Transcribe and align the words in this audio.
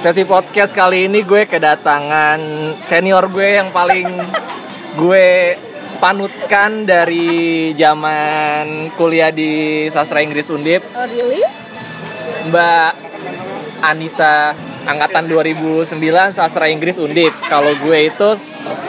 Sesi 0.00 0.24
podcast 0.24 0.72
kali 0.72 1.12
ini 1.12 1.20
gue 1.20 1.44
kedatangan 1.44 2.40
senior 2.88 3.28
gue 3.28 3.60
yang 3.60 3.68
paling 3.68 4.08
gue 4.96 5.52
panutkan 6.00 6.88
dari 6.88 7.68
zaman 7.76 8.88
kuliah 8.96 9.28
di 9.28 9.84
sastra 9.92 10.24
Inggris 10.24 10.48
Undip, 10.48 10.80
Oh 10.96 11.04
really? 11.04 11.44
Mbak 12.48 12.92
Anissa 13.84 14.56
angkatan 14.86 15.28
2009 15.28 15.96
sastra 16.32 16.66
Inggris 16.70 16.96
Undip. 16.96 17.32
Kalau 17.48 17.72
gue 17.80 17.98
itu 18.08 18.28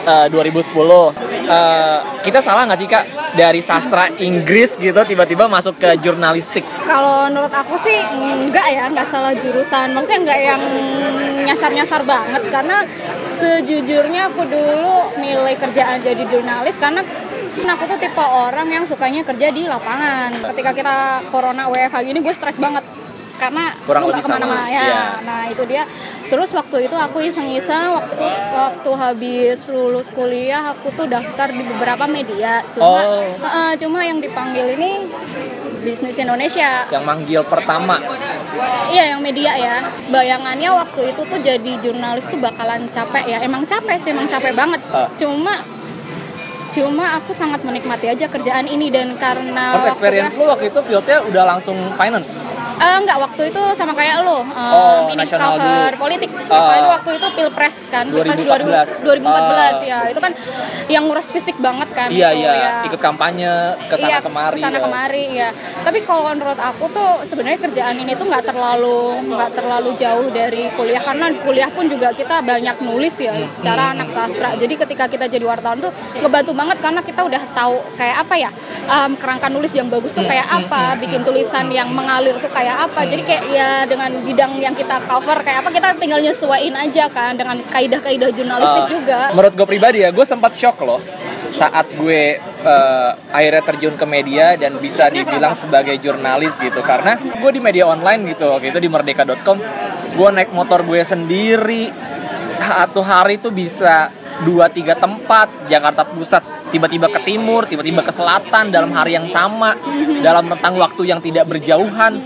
eh, 0.06 0.26
2010. 0.30 1.32
Eh, 1.42 1.98
kita 2.22 2.38
salah 2.38 2.64
nggak 2.64 2.78
sih 2.78 2.88
kak 2.88 3.04
dari 3.34 3.60
sastra 3.64 4.08
Inggris 4.22 4.78
gitu 4.78 5.00
tiba-tiba 5.04 5.50
masuk 5.50 5.76
ke 5.80 5.98
jurnalistik? 6.00 6.62
Kalau 6.86 7.26
menurut 7.28 7.50
aku 7.52 7.74
sih 7.80 7.98
enggak 8.46 8.66
ya, 8.70 8.86
enggak 8.88 9.08
salah 9.08 9.32
jurusan. 9.34 9.96
Maksudnya 9.96 10.20
enggak 10.22 10.40
yang 10.40 10.60
nyasar-nyasar 11.42 12.06
banget 12.06 12.42
karena 12.54 12.86
sejujurnya 13.34 14.30
aku 14.30 14.46
dulu 14.46 15.18
milih 15.18 15.58
kerjaan 15.58 15.98
jadi 15.98 16.22
jurnalis 16.30 16.78
karena 16.78 17.02
aku 17.60 17.84
tuh 17.84 17.98
tipe 17.98 18.22
orang 18.22 18.68
yang 18.70 18.84
sukanya 18.86 19.26
kerja 19.26 19.50
di 19.50 19.66
lapangan. 19.66 20.32
Ketika 20.54 20.70
kita 20.72 20.96
corona 21.34 21.66
WFH 21.68 21.96
gini 22.06 22.18
gue 22.22 22.34
stres 22.34 22.62
banget 22.62 22.86
karena 23.42 23.64
Kurang 23.82 24.06
lebih 24.06 24.22
sama, 24.22 24.54
ya. 24.70 24.82
iya. 24.86 25.02
Nah 25.26 25.42
itu 25.50 25.62
dia. 25.66 25.82
Terus 26.30 26.54
waktu 26.54 26.86
itu 26.86 26.94
aku 26.94 27.18
iseng-iseng 27.20 27.90
waktu 27.90 28.22
waktu 28.54 28.90
habis 28.94 29.66
lulus 29.66 30.08
kuliah 30.14 30.70
aku 30.70 30.94
tuh 30.94 31.10
daftar 31.10 31.50
di 31.50 31.62
beberapa 31.66 32.06
media. 32.06 32.62
Cuma 32.70 32.86
Oh. 33.02 33.26
eh, 33.26 33.72
cuma 33.82 34.06
yang 34.06 34.22
dipanggil 34.22 34.78
ini 34.78 35.10
bisnis 35.82 36.14
Indonesia. 36.16 36.86
Yang 36.88 37.04
manggil 37.04 37.42
pertama 37.42 37.98
Iya 38.92 39.16
yang 39.16 39.20
media 39.24 39.52
ya. 39.56 39.76
Bayangannya 40.12 40.70
waktu 40.70 41.16
itu 41.16 41.22
tuh 41.24 41.40
jadi 41.40 41.72
jurnalis 41.80 42.28
tuh 42.28 42.38
bakalan 42.38 42.84
capek 42.92 43.24
ya. 43.26 43.38
Emang 43.40 43.64
capek 43.64 43.96
sih, 43.98 44.12
emang 44.12 44.28
capek 44.28 44.52
banget. 44.54 44.80
Ah. 44.92 45.08
Cuma 45.16 45.56
cuma 46.72 47.20
aku 47.20 47.36
sangat 47.36 47.60
menikmati 47.64 48.08
aja 48.08 48.24
kerjaan 48.24 48.64
ini 48.64 48.88
dan 48.88 49.12
karena 49.20 49.76
First 49.76 49.84
waktu 49.84 49.92
experience 49.92 50.32
lu 50.32 50.44
waktu 50.48 50.72
itu 50.72 50.80
fieldnya 50.80 51.18
udah 51.20 51.44
langsung 51.44 51.76
finance. 51.96 52.40
Eh, 52.74 52.96
enggak 52.98 53.18
waktu 53.18 53.42
itu 53.46 53.62
sama 53.72 53.92
kayak 53.92 54.22
lo, 54.22 54.40
eh, 54.40 54.72
Oh, 54.72 55.06
ini 55.06 55.24
cover 55.24 55.60
dulu. 55.90 56.00
politik. 56.00 56.30
Ah. 56.48 56.74
itu 56.74 56.88
waktu 56.90 57.10
itu 57.14 57.26
pilpres 57.32 57.76
kan, 57.88 58.04
pilpres 58.06 58.38
2014. 58.38 58.88
2014 59.02 59.76
ya. 59.82 59.98
Itu 60.08 60.18
kan 60.18 60.32
yang 60.88 61.04
nguras 61.04 61.26
fisik 61.26 61.56
banget 61.58 61.88
kan. 61.90 62.08
Iya 62.08 62.28
itu, 62.30 62.40
iya, 62.40 62.52
ya. 62.52 62.72
ikut 62.84 62.98
kampanye 62.98 63.52
ke 63.82 63.94
sana 63.96 64.08
Iya, 64.08 64.18
kemari. 64.20 64.52
ke 64.52 64.58
sana 64.58 64.76
ya. 64.76 64.82
kemari 64.82 65.24
ya. 65.32 65.48
Tapi 65.80 65.98
kalau 66.02 66.22
menurut 66.28 66.56
aku 66.56 66.84
tuh 66.88 67.10
sebenarnya 67.24 67.58
kerjaan 67.60 67.96
ini 67.96 68.12
tuh 68.12 68.26
nggak 68.26 68.44
terlalu 68.44 68.98
nggak 69.26 69.50
terlalu 69.52 69.90
jauh 69.94 70.26
dari 70.30 70.70
kuliah 70.72 71.00
karena 71.00 71.26
kuliah 71.38 71.68
pun 71.68 71.84
juga 71.86 72.08
kita 72.12 72.40
banyak 72.42 72.76
nulis 72.80 73.14
ya 73.18 73.32
Hmm. 73.32 73.48
secara 73.48 73.92
anak 73.92 74.08
sastra. 74.08 74.54
Jadi 74.54 74.74
ketika 74.76 75.04
kita 75.06 75.26
jadi 75.26 75.44
wartawan 75.44 75.78
tuh 75.78 75.90
ngebantu 76.16 76.52
banget 76.52 76.78
karena 76.78 77.00
kita 77.00 77.20
udah 77.22 77.42
tahu 77.48 77.76
kayak 77.94 78.16
apa 78.18 78.34
ya 78.38 78.50
em, 78.84 79.12
kerangka 79.14 79.46
nulis 79.48 79.72
yang 79.72 79.86
bagus 79.86 80.10
tuh 80.10 80.22
kayak 80.22 80.44
Hmm, 80.44 80.58
apa, 80.60 80.98
bikin 80.98 81.22
tulisan 81.22 81.66
yang 81.70 81.88
mengalir 81.88 82.34
tuh 82.34 82.48
kayak 82.48 82.61
apa. 82.66 83.00
Jadi 83.08 83.22
kayak 83.26 83.44
ya 83.50 83.70
dengan 83.88 84.10
bidang 84.22 84.52
yang 84.62 84.74
kita 84.76 85.02
cover 85.08 85.42
kayak 85.42 85.66
apa 85.66 85.70
kita 85.74 85.88
tinggal 85.98 86.20
nyesuaiin 86.22 86.76
aja 86.76 87.10
kan 87.10 87.34
dengan 87.34 87.58
kaidah-kaidah 87.70 88.30
jurnalistik 88.30 88.80
Uh, 88.82 88.88
juga. 88.88 89.20
Menurut 89.36 89.52
gue 89.54 89.66
pribadi 89.68 89.98
ya, 90.02 90.10
gue 90.10 90.26
sempat 90.26 90.54
shock 90.54 90.80
loh 90.82 90.98
saat 91.52 91.84
gue 92.00 92.40
eh, 92.40 93.10
akhirnya 93.28 93.62
terjun 93.62 93.94
ke 94.00 94.06
media 94.08 94.56
dan 94.56 94.80
bisa 94.80 95.12
dibilang 95.12 95.52
sebagai 95.52 96.00
jurnalis 96.00 96.56
gitu 96.56 96.80
karena 96.80 97.20
gue 97.20 97.50
di 97.52 97.60
media 97.60 97.84
online 97.84 98.32
gitu 98.32 98.48
waktu 98.48 98.72
itu 98.72 98.80
di 98.80 98.88
merdeka.com 98.88 99.60
gue 100.16 100.28
naik 100.32 100.50
motor 100.56 100.80
gue 100.80 101.04
sendiri 101.04 101.92
satu 102.56 103.04
hari 103.04 103.36
tuh 103.36 103.52
bisa 103.52 104.08
dua 104.44 104.68
tiga 104.68 104.94
tempat. 104.96 105.48
Jakarta 105.70 106.06
Pusat 106.06 106.70
tiba-tiba 106.72 107.06
ke 107.12 107.20
timur 107.24 107.68
tiba-tiba 107.68 108.00
ke 108.00 108.12
selatan 108.12 108.72
dalam 108.72 108.90
hari 108.92 109.16
yang 109.16 109.26
sama. 109.30 109.74
Dalam 110.22 110.46
rentang 110.46 110.78
waktu 110.78 111.02
yang 111.08 111.20
tidak 111.22 111.48
berjauhan. 111.48 112.18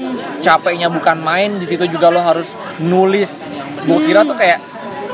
Capeknya 0.44 0.92
bukan 0.92 1.18
main 1.20 1.58
di 1.58 1.66
situ 1.66 1.88
juga 1.90 2.12
lo 2.12 2.20
harus 2.22 2.54
nulis. 2.78 3.42
Gue 3.86 3.98
kira 4.06 4.22
tuh 4.22 4.36
kayak 4.36 4.58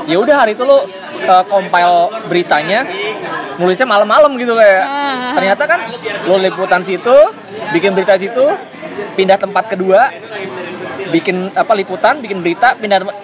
ya 0.07 0.19
udah 0.19 0.35
hari 0.43 0.53
itu 0.53 0.63
lo 0.67 0.83
uh, 1.27 1.43
compile 1.47 2.11
beritanya 2.27 2.83
nulisnya 3.55 3.87
malam-malam 3.87 4.35
gitu 4.35 4.57
kayak. 4.57 4.83
Ah. 4.83 5.33
ternyata 5.37 5.63
kan 5.69 5.79
lo 6.27 6.35
liputan 6.41 6.81
situ 6.83 7.15
bikin 7.71 7.95
berita 7.95 8.17
situ 8.19 8.43
pindah 9.15 9.37
tempat 9.37 9.71
kedua 9.71 10.09
bikin 11.13 11.53
apa 11.53 11.73
liputan 11.77 12.19
bikin 12.19 12.41
berita 12.41 12.73
pindah 12.77 13.05
tempat 13.05 13.17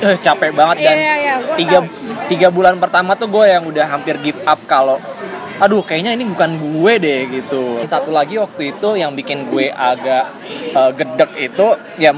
eh, 0.00 0.16
capek 0.18 0.50
banget 0.52 0.76
dan 0.80 0.94
Iya, 0.94 1.14
iya, 1.16 1.34
gua 1.38 1.56
tiga 1.56 1.78
tahu. 1.80 1.90
tiga 2.26 2.48
bulan 2.48 2.74
pertama 2.76 3.12
tuh 3.12 3.26
gue 3.26 3.44
yang 3.44 3.62
udah 3.62 3.86
hampir 3.88 4.14
give 4.20 4.40
up 4.42 4.60
kalau 4.64 4.96
aduh 5.58 5.82
kayaknya 5.82 6.14
ini 6.14 6.22
bukan 6.24 6.54
gue 6.54 6.92
deh 6.96 7.20
gitu. 7.32 7.82
Satu 7.84 8.10
lagi 8.10 8.38
waktu 8.38 8.72
itu 8.72 8.88
yang 8.94 9.10
bikin 9.12 9.50
gue 9.50 9.68
agak 9.68 10.30
uh, 10.72 10.92
gedek 10.92 11.34
itu 11.36 11.66
ya 11.96 12.14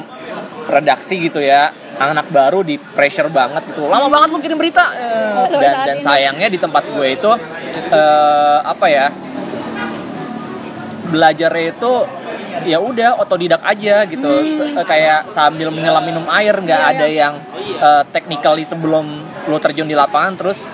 redaksi 0.66 1.16
gitu 1.18 1.40
ya 1.40 1.72
anak 1.96 2.28
baru 2.28 2.60
di 2.60 2.76
pressure 2.76 3.28
banget 3.28 3.64
gitu. 3.66 3.88
Lama 3.88 4.08
banget 4.08 4.28
lu 4.30 4.40
kirim 4.40 4.56
berita. 4.56 4.92
Sampai 4.92 5.56
dan 5.56 5.74
dan 5.84 5.96
sayangnya 6.00 6.48
di 6.48 6.56
tempat 6.56 6.84
gue 6.86 7.06
itu 7.10 7.30
eh, 7.90 8.58
apa 8.60 8.86
ya 8.86 9.06
belajarnya 11.10 11.64
itu 11.74 11.92
ya 12.66 12.78
udah 12.78 13.16
otodidak 13.18 13.60
aja 13.62 14.04
gitu. 14.04 14.30
Se- 14.46 14.68
eh, 14.70 14.86
kayak 14.86 15.28
sambil 15.28 15.72
menyelam 15.72 16.04
minum 16.04 16.24
air 16.28 16.54
nggak 16.54 16.76
Hmm. 16.78 16.88
Iya, 16.88 16.98
ada 16.98 17.06
yang 17.08 17.34
eh, 17.76 18.04
technically 18.10 18.64
sebelum 18.66 19.06
lo 19.46 19.58
terjun 19.62 19.86
di 19.86 19.94
lapangan 19.94 20.32
terus 20.38 20.70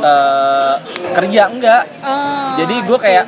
eh, 0.00 0.74
kerja 1.12 1.42
enggak. 1.52 1.84
Oh, 2.02 2.56
jadi 2.60 2.76
gue 2.84 2.98
kayak 2.98 3.26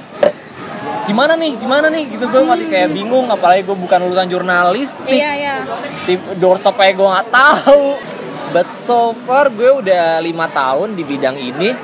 gimana 1.04 1.32
nih? 1.36 1.52
Gimana 1.60 1.86
nih? 1.92 2.04
Gitu 2.08 2.24
gue 2.24 2.42
masih 2.44 2.66
kayak 2.68 2.90
bingung 2.92 3.28
apalagi 3.28 3.64
gue 3.64 3.76
bukan 3.76 3.98
lulusan 4.08 4.28
jurnalistik. 4.28 5.20
Iya 5.20 5.30
iya. 5.36 5.56
doorstop 6.38 6.80
aja 6.80 6.92
gue 6.92 7.08
nggak 7.08 7.28
tahu. 7.32 7.84
But 8.54 8.70
so 8.70 9.12
far 9.26 9.50
gue 9.50 9.66
udah 9.82 10.22
lima 10.22 10.46
tahun 10.46 10.94
di 10.94 11.02
bidang 11.02 11.34
ini 11.34 11.74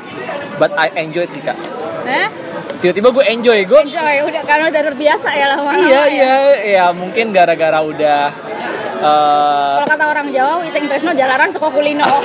but 0.60 0.70
I 0.78 0.92
enjoy 1.00 1.26
sih 1.26 1.42
kak. 1.42 1.58
Eh? 2.06 2.28
tiba-tiba 2.80 3.08
gue 3.12 3.24
enjoy 3.28 3.58
gue 3.68 3.80
Enjoy 3.92 4.16
udah 4.24 4.42
karena 4.48 4.72
udah 4.72 4.82
terbiasa 4.88 5.28
ya 5.36 5.46
lama-lama. 5.52 5.84
iya 5.84 6.02
ya. 6.08 6.08
iya. 6.08 6.34
Ya 6.64 6.84
mungkin 6.96 7.28
gara-gara 7.28 7.84
udah 7.84 8.32
eh, 9.00 9.72
Kalau 9.80 9.88
kata 9.88 10.04
orang 10.06 10.26
Jawa, 10.28 10.60
Witing 10.60 10.86
Tresno 10.86 11.12
jalaran 11.16 11.50
suka 11.50 11.68
kulino. 11.72 12.04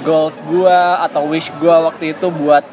goals 0.00 0.42
gue 0.42 0.78
atau 1.06 1.22
wish 1.30 1.52
gue 1.60 1.70
waktu 1.70 2.04
itu 2.16 2.26
buat 2.32 2.64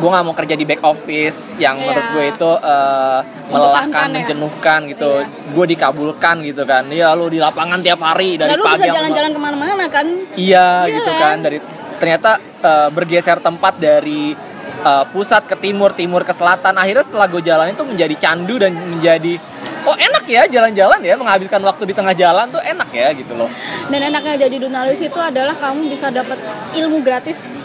gue 0.00 0.08
nggak 0.08 0.24
mau 0.24 0.32
kerja 0.32 0.54
di 0.56 0.64
back 0.64 0.80
office 0.80 1.60
yang 1.60 1.76
Iya. 1.76 1.84
menurut 1.84 2.06
gue 2.16 2.24
itu 2.32 2.50
eh, 2.56 3.20
melelahkan, 3.52 4.06
ya? 4.08 4.14
menjenuhkan 4.16 4.80
gitu. 4.88 5.10
Iya. 5.20 5.52
Gue 5.52 5.64
dikabulkan 5.68 6.34
gitu 6.40 6.62
kan. 6.64 6.88
Ya 6.88 7.12
lu 7.12 7.28
di 7.28 7.36
lapangan 7.36 7.84
tiap 7.84 8.00
hari 8.00 8.40
dari 8.40 8.56
Lalu 8.56 8.64
pagi 8.64 8.80
bisa 8.80 8.96
jalan-jalan 8.96 9.30
ke 9.36 9.40
mana-mana 9.40 9.84
kan? 9.92 10.06
Iya 10.40 10.88
Iya 10.88 10.94
gitu 10.96 11.10
kan? 11.12 11.20
kan 11.20 11.36
dari 11.44 11.58
ternyata 12.00 12.40
eh, 12.40 12.88
bergeser 12.88 13.38
tempat 13.44 13.76
dari 13.76 14.32
eh, 14.80 15.04
pusat 15.12 15.44
ke 15.44 15.54
timur, 15.60 15.92
timur 15.92 16.24
ke 16.24 16.32
selatan. 16.32 16.72
Akhirnya 16.80 17.04
setelah 17.04 17.28
gue 17.28 17.42
jalan 17.44 17.68
itu 17.70 17.84
menjadi 17.84 18.14
candu 18.16 18.56
dan 18.56 18.72
menjadi 18.72 19.36
oh 19.80 19.96
enak 19.96 20.24
ya 20.28 20.44
jalan-jalan 20.44 21.00
ya 21.00 21.16
menghabiskan 21.16 21.60
waktu 21.64 21.88
di 21.88 21.94
tengah 21.96 22.12
jalan 22.12 22.48
tuh 22.48 22.60
enak 22.60 22.88
ya 22.92 23.12
gitu 23.12 23.36
loh. 23.36 23.48
Dan 23.92 24.08
enaknya 24.08 24.48
jadi 24.48 24.56
jurnalis 24.56 25.00
itu 25.00 25.20
adalah 25.20 25.56
kamu 25.56 25.92
bisa 25.92 26.08
dapat 26.08 26.40
ilmu 26.72 27.04
gratis. 27.04 27.56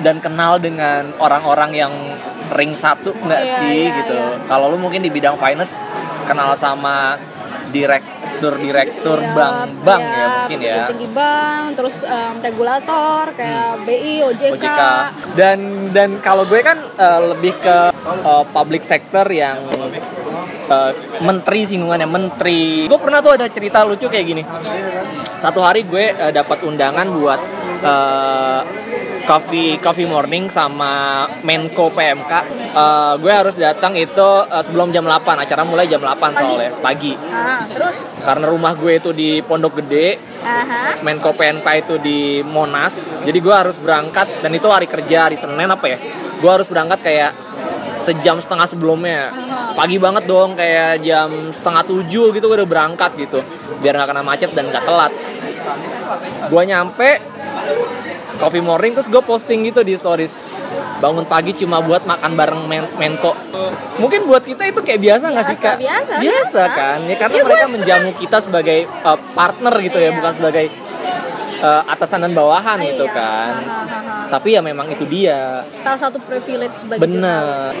Dan 0.00 0.16
kenal 0.18 0.56
dengan 0.56 1.12
orang-orang 1.20 1.70
yang 1.76 1.92
ring 2.56 2.72
satu 2.72 3.12
nggak 3.14 3.42
Iya, 3.46 3.56
sih 3.60 3.78
iya, 3.86 3.98
gitu. 4.00 4.14
iya. 4.16 4.42
Kalau 4.48 4.72
lu 4.72 4.80
mungkin 4.80 5.04
di 5.04 5.10
bidang 5.12 5.36
finance 5.36 5.76
kenal 6.24 6.56
sama 6.56 7.14
direktur-direktur 7.70 8.19
Iya, 9.20 9.36
bank-bank 9.36 10.02
ya 10.02 10.08
iya, 10.16 10.26
mungkin 10.32 10.58
ya. 10.64 10.76
Tinggi 10.88 11.08
bank, 11.12 11.64
terus 11.76 11.96
em, 12.02 12.34
regulator 12.40 13.22
kayak 13.36 13.70
BI, 13.84 14.14
OJK. 14.24 14.52
OJK 14.56 14.82
dan 15.36 15.58
dan 15.92 16.10
kalau 16.24 16.48
gue 16.48 16.60
kan 16.64 16.78
eh, 16.80 17.20
lebih 17.36 17.52
ke 17.60 17.76
eh, 18.24 18.44
public 18.50 18.82
sector 18.82 19.28
yang 19.28 19.60
eh, 20.70 20.92
menteri 21.20 21.60
singgungannya 21.68 22.08
menteri. 22.08 22.88
Gue 22.88 23.00
pernah 23.00 23.20
tuh 23.20 23.36
ada 23.36 23.46
cerita 23.52 23.84
lucu 23.84 24.08
kayak 24.08 24.26
gini. 24.26 24.42
Satu 25.40 25.60
hari 25.60 25.84
gue 25.84 26.16
eh, 26.16 26.32
dapat 26.32 26.64
undangan 26.64 27.06
buat 27.12 27.40
eh, 27.84 28.60
Coffee 29.30 29.78
Coffee 29.78 30.10
Morning 30.10 30.50
sama 30.50 31.22
Menko 31.46 31.86
PMK. 31.94 32.32
Eh, 32.74 33.14
gue 33.22 33.30
harus 33.30 33.54
datang 33.54 33.94
itu 33.94 34.28
eh, 34.50 34.62
sebelum 34.66 34.90
jam 34.90 35.06
8. 35.06 35.46
Acara 35.46 35.62
mulai 35.62 35.86
jam 35.86 36.02
8 36.02 36.18
soalnya 36.34 36.74
pagi. 36.82 37.14
Ah, 37.30 37.62
terus? 37.62 38.10
Karena 38.26 38.50
rumah 38.50 38.74
gue 38.74 38.98
itu 38.98 39.14
di 39.14 39.38
Pondok 39.46 39.78
Gede, 39.78 40.18
Aha. 40.42 40.98
Menko 41.06 41.30
PMK 41.38 41.66
itu 41.78 41.94
di 42.02 42.42
Monas. 42.42 43.22
Jadi 43.22 43.38
gue 43.38 43.54
harus 43.54 43.78
berangkat 43.78 44.42
dan 44.42 44.50
itu 44.50 44.66
hari 44.66 44.90
kerja 44.90 45.30
hari 45.30 45.38
Senin 45.38 45.70
apa 45.70 45.86
ya? 45.86 45.98
Gue 46.42 46.50
harus 46.50 46.66
berangkat 46.66 46.98
kayak 46.98 47.30
sejam 47.94 48.42
setengah 48.42 48.66
sebelumnya. 48.66 49.30
Pagi 49.78 50.02
banget 50.02 50.26
dong 50.26 50.58
kayak 50.58 51.06
jam 51.06 51.54
setengah 51.54 51.86
tujuh 51.86 52.34
gitu 52.34 52.44
gue 52.50 52.56
udah 52.66 52.66
berangkat 52.66 53.14
gitu. 53.14 53.46
Biar 53.78 53.94
nggak 53.94 54.10
kena 54.10 54.22
macet 54.26 54.50
dan 54.58 54.74
nggak 54.74 54.82
telat. 54.82 55.14
Gue 56.50 56.62
nyampe 56.66 57.30
coffee 58.40 58.60
morning 58.60 58.92
terus 58.92 59.06
gue 59.06 59.20
posting 59.20 59.62
gitu 59.62 59.80
di 59.80 59.94
stories. 59.94 60.34
Bangun 60.96 61.24
pagi 61.24 61.52
cuma 61.54 61.80
buat 61.80 62.04
makan 62.04 62.32
bareng 62.34 62.62
men 62.64 62.84
Menko. 62.96 63.32
Mungkin 63.96 64.24
buat 64.24 64.42
kita 64.42 64.64
itu 64.66 64.80
kayak 64.80 65.00
biasa 65.00 65.24
nggak 65.28 65.46
sih 65.46 65.56
kak? 65.56 65.76
Biasa, 65.78 66.12
biasa, 66.18 66.62
kan? 66.66 66.98
Ya 67.04 67.16
karena 67.16 67.36
Iya, 67.36 67.44
mereka 67.44 67.64
gue- 67.64 67.74
menjamu 67.74 68.10
kita 68.12 68.38
sebagai 68.40 68.78
uh, 69.00 69.18
partner 69.32 69.74
gitu 69.78 69.96
ya 69.96 70.08
Iya. 70.08 70.16
bukan 70.16 70.32
sebagai 70.34 70.64
uh, 71.60 71.82
atasan 71.86 72.24
dan 72.24 72.32
bawahan 72.32 72.80
gitu 72.82 73.04
Iya. 73.04 73.16
kan. 73.16 73.52
Ha, 73.60 73.76
ha, 73.80 73.98
ha. 74.00 74.16
tapi 74.30 74.52
ya 74.52 74.60
memang 74.60 74.88
itu 74.88 75.04
dia. 75.04 75.64
Salah 75.80 76.00
satu 76.00 76.20
privilege 76.20 76.76
sebagai 76.76 77.00
bener. 77.00 77.72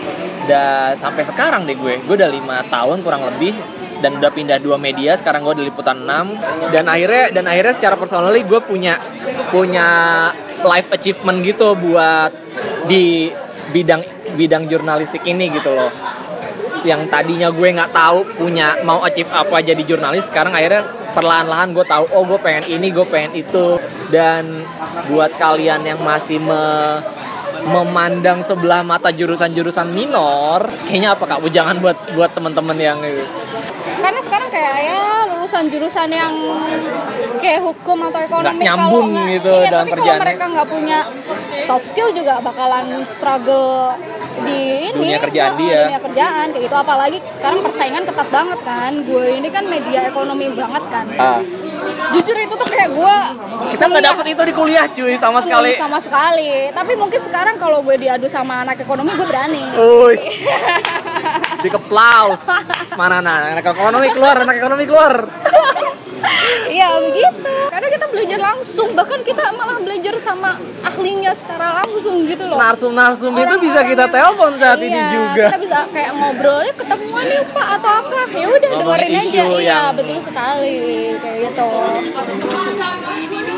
Dan 0.44 0.96
sampai 0.96 1.22
sekarang 1.22 1.64
deh 1.64 1.76
gue. 1.76 2.00
Gue 2.00 2.16
udah 2.16 2.28
lima 2.28 2.64
tahun 2.66 3.00
kurang 3.00 3.28
lebih 3.28 3.52
dan 4.00 4.16
udah 4.16 4.32
pindah 4.32 4.56
dua 4.58 4.80
media 4.80 5.12
sekarang 5.12 5.44
gue 5.44 5.60
di 5.60 5.64
liputan 5.68 6.08
6 6.08 6.72
dan 6.72 6.88
akhirnya 6.88 7.36
dan 7.36 7.44
akhirnya 7.44 7.76
secara 7.76 8.00
personally 8.00 8.40
gue 8.42 8.56
punya 8.58 8.96
punya 9.52 9.88
life 10.64 10.88
achievement 10.92 11.40
gitu 11.44 11.76
buat 11.78 12.32
di 12.86 13.30
bidang 13.70 14.02
bidang 14.34 14.66
jurnalistik 14.66 15.24
ini 15.26 15.50
gitu 15.52 15.72
loh. 15.72 15.90
Yang 16.80 17.12
tadinya 17.12 17.52
gue 17.52 17.68
nggak 17.76 17.92
tahu 17.92 18.24
punya 18.40 18.80
mau 18.88 19.04
achieve 19.04 19.28
apa 19.36 19.60
jadi 19.60 19.82
jurnalis 19.84 20.32
sekarang 20.32 20.56
akhirnya 20.56 20.86
perlahan-lahan 21.12 21.76
gue 21.76 21.84
tahu 21.84 22.04
oh 22.16 22.24
gue 22.24 22.38
pengen 22.40 22.64
ini 22.72 22.88
gue 22.88 23.04
pengen 23.04 23.36
itu. 23.36 23.76
Dan 24.08 24.64
buat 25.12 25.36
kalian 25.36 25.84
yang 25.84 26.00
masih 26.00 26.40
me- 26.40 27.04
memandang 27.60 28.40
sebelah 28.40 28.80
mata 28.80 29.12
jurusan-jurusan 29.12 29.92
minor 29.92 30.64
kayaknya 30.88 31.12
apa 31.12 31.24
kak? 31.28 31.44
Jangan 31.52 31.76
buat 31.84 31.98
buat 32.16 32.32
teman-teman 32.32 32.76
yang 32.80 32.98
ya 35.50 35.58
lulusan 35.58 35.66
jurusan 35.66 36.08
yang 36.14 36.32
kayak 37.42 37.60
hukum 37.60 37.98
atau 38.06 38.20
ekonomi 38.22 38.54
Nggak 38.54 38.66
nyambung 38.70 38.86
kalau 39.02 39.14
nggak- 39.18 39.34
gitu 39.34 39.50
iya, 39.50 39.66
dalam 39.66 39.82
tapi 39.82 39.90
kerjaannya. 39.90 40.14
kalau 40.14 40.22
mereka 40.22 40.44
nggak 40.46 40.68
punya 40.70 40.98
soft 41.66 41.84
skill 41.90 42.08
juga 42.14 42.34
bakalan 42.38 42.86
struggle 43.02 43.98
di 44.40 44.60
ini 44.86 44.94
Dunia 44.94 45.18
kerjaan 45.18 45.52
dia. 45.58 45.78
dunia 45.84 45.98
kerjaan 46.00 46.46
kayak 46.54 46.62
gitu 46.62 46.76
apalagi 46.78 47.18
sekarang 47.34 47.58
persaingan 47.60 48.06
ketat 48.06 48.28
banget 48.30 48.60
kan 48.62 48.92
gue 49.02 49.26
ini 49.34 49.48
kan 49.50 49.66
media 49.66 50.06
ekonomi 50.06 50.46
banget 50.54 50.84
kan 50.86 51.06
ah, 51.18 51.42
jujur 52.14 52.36
itu 52.38 52.54
tuh 52.54 52.68
kayak 52.70 52.94
gue 52.94 53.16
kita 53.74 53.84
nggak 53.90 54.04
dapet 54.06 54.26
itu 54.30 54.42
di 54.46 54.54
kuliah 54.54 54.86
cuy 54.86 55.18
sama 55.18 55.42
sekali 55.42 55.74
sama 55.74 55.98
sekali 55.98 56.70
tapi 56.70 56.94
mungkin 56.94 57.20
sekarang 57.20 57.58
kalau 57.58 57.82
gue 57.82 57.98
diadu 57.98 58.30
sama 58.30 58.62
anak 58.62 58.78
ekonomi 58.78 59.10
gue 59.10 59.26
berani 59.26 59.62
Ush. 59.74 60.24
Big 61.60 61.76
applause. 61.76 62.48
Mana 62.96 63.20
nah, 63.20 63.52
anak 63.52 63.64
ekonomi 63.66 64.08
keluar, 64.10 64.32
anak 64.40 64.56
ekonomi 64.56 64.88
keluar. 64.88 65.28
Iya 66.68 67.00
begitu. 67.00 67.48
Karena 67.72 67.88
kita 67.88 68.06
belajar 68.12 68.38
langsung, 68.38 68.88
bahkan 68.92 69.20
kita 69.24 69.44
malah 69.56 69.80
belajar 69.80 70.14
sama 70.20 70.60
ahlinya 70.84 71.32
secara 71.32 71.80
langsung 71.82 72.28
gitu 72.28 72.44
loh. 72.44 72.60
Narsum-narsum 72.60 73.32
itu 73.34 73.54
bisa 73.58 73.80
kita 73.82 74.04
telepon 74.06 74.54
saat 74.60 74.78
ini 74.84 74.94
Iya, 74.94 75.10
juga. 75.16 75.44
Kita 75.48 75.58
bisa 75.60 75.78
kayak 75.88 76.10
ngobrol, 76.14 76.60
"Eh, 76.60 76.74
ketemuan 76.76 77.24
yuk 77.24 77.46
pak 77.50 77.66
atau 77.80 77.90
apa. 78.04 78.18
Ya 78.36 78.46
udah 78.46 78.70
dengerin 78.70 79.10
aja. 79.16 79.24
Iya 79.32 79.44
yang- 79.58 79.96
betul 79.96 80.18
sekali 80.20 80.76
kayak 81.18 81.36
gitu. 81.50 81.68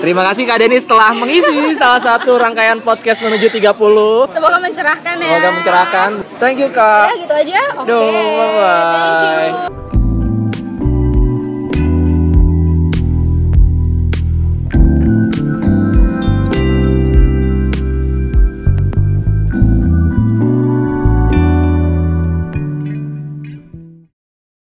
Terima 0.03 0.23
kasih 0.27 0.43
Kak 0.47 0.59
Denis 0.59 0.85
telah 0.87 1.11
mengisi 1.15 1.79
salah 1.79 2.03
satu 2.03 2.35
rangkaian 2.35 2.79
podcast 2.83 3.23
menuju 3.23 3.51
30. 3.51 4.27
Semoga 4.31 4.59
mencerahkan 4.59 5.15
ya. 5.19 5.31
Semoga 5.31 5.51
mencerahkan. 5.51 6.11
Thank 6.43 6.59
you 6.59 6.71
Kak. 6.71 7.11
Ya 7.11 7.15
gitu 7.23 7.35
aja. 7.35 7.61
Oke. 7.79 7.87
Duh, 7.87 8.07
bye-bye. 8.11 8.83
Thank 8.95 9.55
you. 9.83 9.92